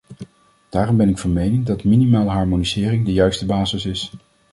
[0.69, 4.11] Daarom ben ik van mening dat minimale harmonisering de juiste basis is.